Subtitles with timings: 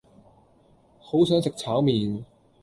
[0.99, 2.23] 好想食炒麵